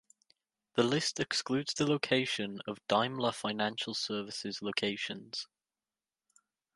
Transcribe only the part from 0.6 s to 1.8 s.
The list excludes